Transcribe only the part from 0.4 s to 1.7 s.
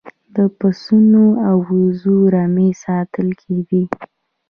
پسونو او